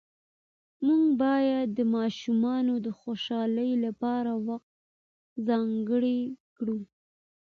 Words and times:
موږ 0.85 1.05
باید 1.23 1.67
د 1.77 1.79
ماشومانو 1.95 2.73
د 2.85 2.87
خوشحالۍ 2.99 3.71
لپاره 3.85 4.31
وخت 4.47 4.71
ځانګړی 5.47 6.19
کړو 6.57 6.79